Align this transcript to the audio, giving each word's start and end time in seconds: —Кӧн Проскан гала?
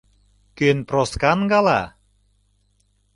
—Кӧн 0.57 0.79
Проскан 0.89 1.39
гала? 1.51 1.81